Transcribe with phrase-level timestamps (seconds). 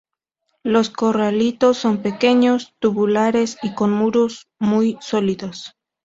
[0.63, 5.75] Los coralitos son pequeños, tubulares y con muros muy sólidos.